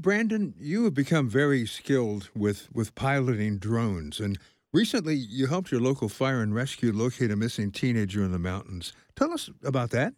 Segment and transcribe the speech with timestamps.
[0.00, 4.38] Brandon, you have become very skilled with, with piloting drones, and
[4.72, 8.94] recently you helped your local fire and rescue locate a missing teenager in the mountains.
[9.14, 10.14] Tell us about that.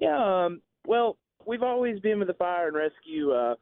[0.00, 3.32] Yeah, um, well, we've always been with the fire and rescue.
[3.32, 3.56] Uh,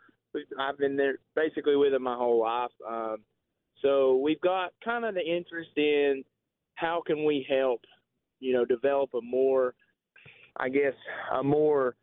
[0.61, 2.71] I've been there basically with them my whole life.
[2.89, 3.17] Um,
[3.81, 6.23] so we've got kind of the interest in
[6.77, 7.81] how can we help,
[8.39, 9.75] you know, develop a more,
[10.57, 10.95] I guess,
[11.35, 11.97] a more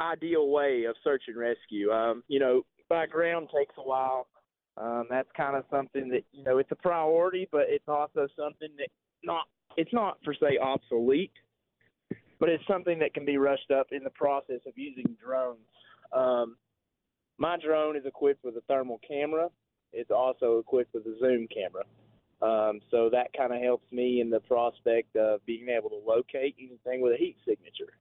[0.00, 1.90] ideal way of search and rescue.
[1.90, 4.26] Um, you know, by ground takes a while.
[4.76, 8.70] Um, that's kind of something that you know it's a priority, but it's also something
[8.78, 8.88] that
[9.22, 9.44] not
[9.76, 11.32] it's not per se obsolete,
[12.40, 15.58] but it's something that can be rushed up in the process of using drones.
[16.12, 16.56] Um,
[17.38, 19.48] my drone is equipped with a thermal camera.
[19.92, 21.84] It's also equipped with a zoom camera.
[22.42, 26.56] Um, so that kind of helps me in the prospect of being able to locate
[26.58, 27.94] anything with a heat signature.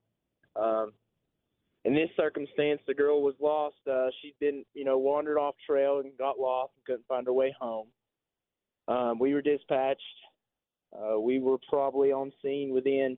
[1.93, 3.75] In this circumstance, the girl was lost.
[3.87, 7.33] Uh, she'd been, you know, wandered off trail and got lost and couldn't find her
[7.33, 7.85] way home.
[8.87, 10.01] Um, we were dispatched.
[10.91, 13.15] Uh, we were probably on scene within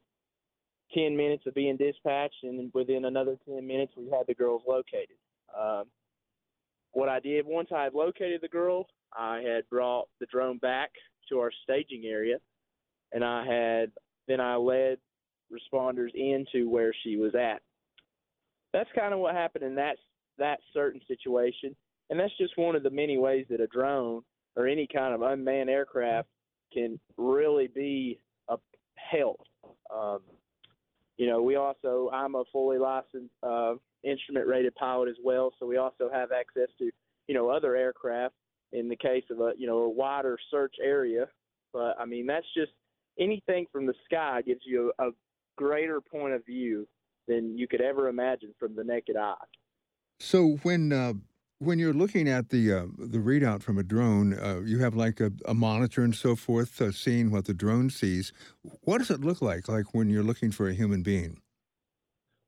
[0.93, 5.15] 10 minutes of being dispatched, and within another 10 minutes, we had the girls located.
[5.57, 5.85] Um,
[6.91, 10.89] what I did once I had located the girl, I had brought the drone back
[11.29, 12.39] to our staging area,
[13.13, 13.93] and I had
[14.27, 14.97] then I led
[15.49, 17.61] responders into where she was at
[18.75, 19.95] that's kind of what happened in that
[20.37, 21.73] that certain situation,
[22.09, 24.21] and that's just one of the many ways that a drone
[24.57, 26.27] or any kind of unmanned aircraft
[26.73, 28.57] can really be a
[28.95, 29.39] help.
[29.93, 30.19] Um,
[31.17, 35.65] you know, we also I'm a fully licensed uh, instrument rated pilot as well, so
[35.65, 36.91] we also have access to
[37.27, 38.35] you know other aircraft
[38.73, 41.27] in the case of a you know a wider search area.
[41.71, 42.73] But I mean that's just
[43.17, 45.11] anything from the sky gives you a, a
[45.55, 46.85] greater point of view
[47.27, 49.35] than you could ever imagine from the naked eye.
[50.19, 51.13] So when uh,
[51.59, 55.19] when you're looking at the uh, the readout from a drone, uh, you have like
[55.19, 58.33] a, a, monitor and so forth, uh, seeing what the drone sees.
[58.81, 61.41] What does it look like, like when you're looking for a human being?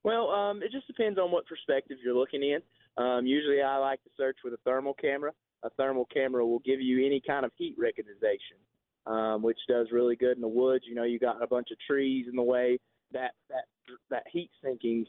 [0.03, 2.62] Well, um, it just depends on what perspective you're looking in.
[3.03, 5.31] Um, usually, I like to search with a thermal camera.
[5.63, 8.57] A thermal camera will give you any kind of heat recognition,
[9.06, 10.85] um, which does really good in the woods.
[10.88, 12.79] You know, you got a bunch of trees in the way
[13.12, 13.66] that that
[14.09, 15.06] that heat sinking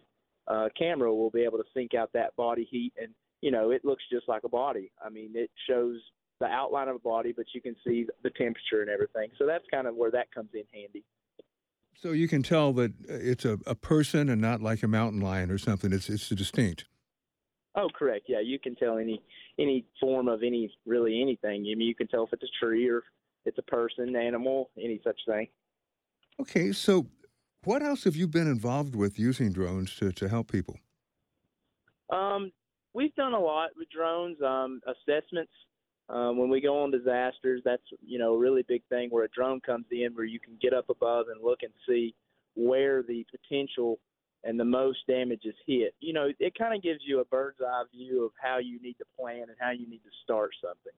[0.47, 3.85] uh, camera will be able to sink out that body heat, and you know it
[3.85, 4.91] looks just like a body.
[5.05, 5.97] I mean, it shows
[6.41, 9.31] the outline of a body, but you can see the temperature and everything.
[9.39, 11.05] So that's kind of where that comes in handy.
[12.01, 15.51] So you can tell that it's a, a person and not like a mountain lion
[15.51, 15.93] or something.
[15.93, 16.85] It's it's distinct.
[17.75, 18.27] Oh, correct.
[18.29, 19.23] Yeah, you can tell any
[19.59, 21.67] any form of any really anything.
[21.71, 23.03] I mean, you can tell if it's a tree or
[23.45, 25.49] it's a person, animal, any such thing.
[26.41, 27.07] Okay, so
[27.65, 30.79] what else have you been involved with using drones to, to help people?
[32.11, 32.53] Um,
[32.95, 34.41] we've done a lot with drones.
[34.43, 35.53] Um, assessments
[36.09, 39.29] um, when we go on disasters, that's you know a really big thing where a
[39.29, 42.15] drone comes in where you can get up above and look and see
[42.55, 43.99] where the potential
[44.45, 45.95] and the most damage is hit.
[46.01, 48.95] You know, it kind of gives you a bird's eye view of how you need
[48.95, 50.93] to plan and how you need to start something.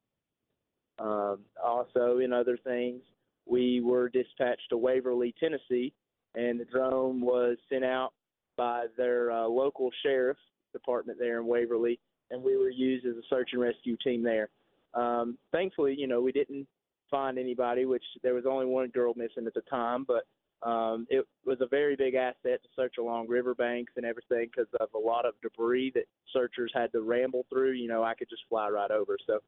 [0.98, 3.03] Um, also, in other things,
[3.47, 5.92] we were dispatched to Waverly, Tennessee,
[6.35, 8.13] and the drone was sent out
[8.57, 10.37] by their uh, local sheriff
[10.73, 11.99] department there in Waverly,
[12.31, 14.49] and we were used as a search and rescue team there.
[14.95, 16.67] Um, thankfully, you know, we didn't
[17.11, 20.25] find anybody, which there was only one girl missing at the time, but
[20.63, 24.89] um, it was a very big asset to search along riverbanks and everything because of
[24.95, 27.73] a lot of debris that searchers had to ramble through.
[27.73, 29.17] You know, I could just fly right over.
[29.27, 29.39] So,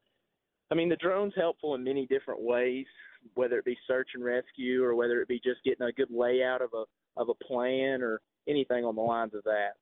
[0.71, 2.85] I mean, the drone's helpful in many different ways
[3.35, 6.61] whether it be search and rescue or whether it be just getting a good layout
[6.61, 6.83] of a
[7.19, 9.73] of a plan or anything on the lines of that.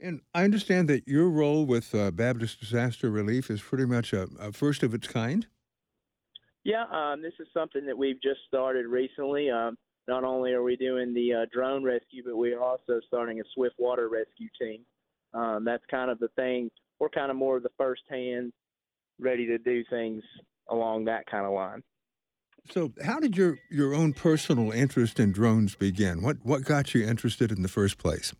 [0.00, 4.28] And I understand that your role with uh, Baptist Disaster Relief is pretty much a,
[4.38, 5.46] a first of its kind.
[6.62, 9.50] Yeah, um, this is something that we've just started recently.
[9.50, 9.76] Um,
[10.06, 13.44] not only are we doing the uh, drone rescue, but we are also starting a
[13.54, 14.82] swift water rescue team.
[15.34, 16.70] Um, that's kind of the thing.
[17.00, 18.52] We're kind of more of the first hand,
[19.18, 20.22] ready to do things
[20.68, 21.82] along that kind of line.
[22.70, 26.22] So, how did your, your own personal interest in drones begin?
[26.22, 28.34] What what got you interested in the first place?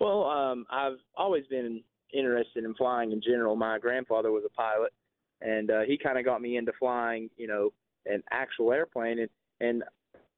[0.00, 1.82] Well, um, I've always been
[2.12, 3.56] interested in flying in general.
[3.56, 4.92] My grandfather was a pilot,
[5.40, 7.70] and uh, he kind of got me into flying, you know,
[8.06, 9.30] an actual airplane, and
[9.60, 9.84] and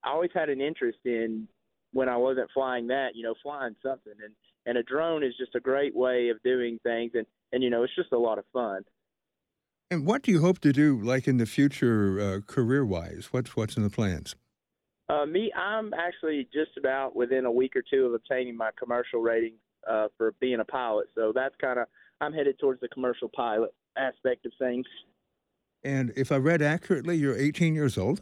[0.03, 1.47] I always had an interest in
[1.93, 4.33] when I wasn't flying that, you know, flying something, and
[4.65, 7.83] and a drone is just a great way of doing things, and and you know,
[7.83, 8.83] it's just a lot of fun.
[9.91, 13.27] And what do you hope to do, like in the future, uh, career-wise?
[13.31, 14.35] What's what's in the plans?
[15.09, 19.21] Uh, me, I'm actually just about within a week or two of obtaining my commercial
[19.21, 19.55] rating
[19.85, 21.07] uh, for being a pilot.
[21.13, 21.87] So that's kind of
[22.21, 24.85] I'm headed towards the commercial pilot aspect of things.
[25.83, 28.21] And if I read accurately, you're 18 years old.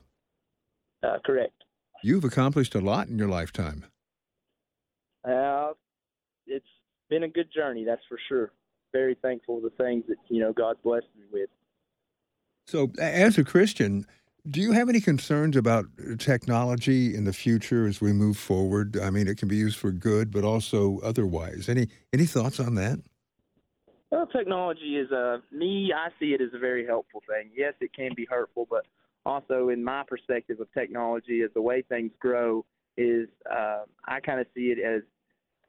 [1.04, 1.54] Uh, correct.
[2.02, 3.86] You've accomplished a lot in your lifetime.
[5.24, 5.74] Uh,
[6.48, 6.66] it's
[7.12, 8.54] been a good journey, that's for sure.
[8.92, 11.50] Very thankful for the things that you know God's blessed me with.
[12.70, 14.06] So, as a Christian,
[14.48, 15.86] do you have any concerns about
[16.20, 18.96] technology in the future as we move forward?
[18.96, 21.68] I mean, it can be used for good, but also otherwise.
[21.68, 23.00] Any any thoughts on that?
[24.12, 25.92] Well, technology is a me.
[25.96, 27.50] I see it as a very helpful thing.
[27.58, 28.86] Yes, it can be hurtful, but
[29.26, 32.66] also in my perspective of technology, is the way things grow.
[32.98, 35.02] Is uh, I kind of see it as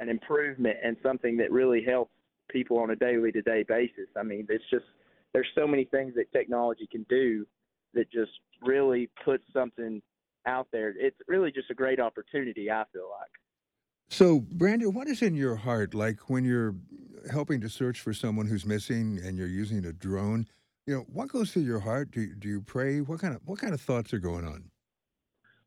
[0.00, 2.12] an improvement and something that really helps
[2.50, 4.08] people on a daily to day basis.
[4.19, 4.85] I mean, it's just
[5.32, 7.47] there's so many things that technology can do
[7.94, 8.32] that just
[8.62, 10.03] really puts something
[10.47, 10.94] out there.
[10.97, 13.31] It's really just a great opportunity, I feel like.
[14.09, 16.75] So, Brandon, what is in your heart like when you're
[17.31, 20.47] helping to search for someone who's missing and you're using a drone?
[20.87, 22.11] You know, what goes through your heart?
[22.11, 23.00] Do, do you pray?
[23.00, 24.65] What kind of what kind of thoughts are going on?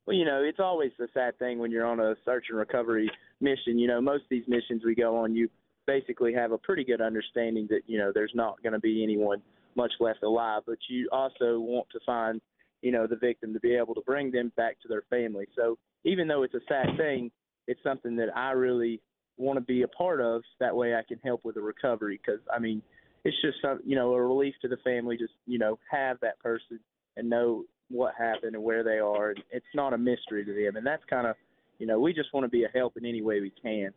[0.06, 3.10] Well, you know, it's always the sad thing when you're on a search and recovery
[3.40, 3.80] mission.
[3.80, 5.50] You know, most of these missions we go on, you
[5.86, 9.42] basically have a pretty good understanding that you know there's not going to be anyone
[9.76, 12.42] much left alive, but you also want to find
[12.82, 15.48] you know the victim to be able to bring them back to their family.
[15.56, 17.32] So even though it's a sad thing,
[17.68, 19.02] it's something that I really
[19.38, 20.44] want to be a part of.
[20.60, 22.82] That way, I can help with the recovery because I mean,
[23.24, 25.18] it's just some you know a relief to the family.
[25.18, 26.80] Just you know have that person
[27.18, 29.34] and know what happened and where they are.
[29.52, 31.36] It's not a mystery to them, and that's kind of
[31.80, 33.92] you know we just want to be a help in any way we can.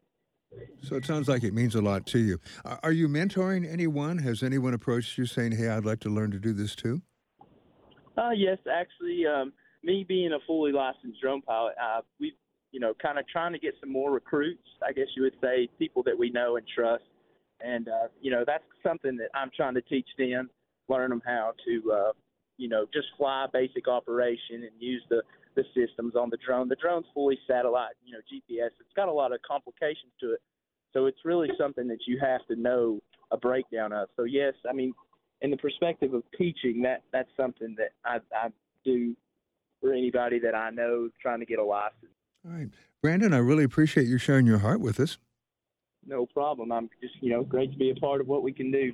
[0.83, 2.39] So it sounds like it means a lot to you.
[2.83, 4.19] Are you mentoring anyone?
[4.19, 7.03] Has anyone approached you saying, "Hey, I'd like to learn to do this too"?
[8.17, 9.53] Uh, yes, actually, um,
[9.83, 12.35] me being a fully licensed drone pilot, uh, we've
[12.71, 14.69] you know kind of trying to get some more recruits.
[14.87, 17.05] I guess you would say people that we know and trust,
[17.61, 20.49] and uh, you know that's something that I'm trying to teach them,
[20.89, 22.13] learn them how to uh,
[22.59, 25.23] you know just fly basic operation and use the
[25.57, 26.69] the systems on the drone.
[26.69, 28.71] The drone's fully satellite, you know, GPS.
[28.79, 30.41] It's got a lot of complications to it.
[30.93, 33.01] So it's really something that you have to know
[33.31, 34.09] a breakdown of.
[34.17, 34.95] So yes, I mean,
[35.43, 38.49] in the perspective of teaching, that that's something that I, I
[38.85, 39.17] do
[39.81, 42.13] for anybody that I know trying to get a license.
[42.47, 42.69] All right,
[43.03, 45.19] Brandon, I really appreciate you sharing your heart with us.
[46.07, 46.71] No problem.
[46.71, 48.93] I'm just you know great to be a part of what we can do.